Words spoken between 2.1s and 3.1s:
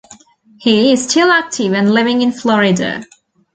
in Florida.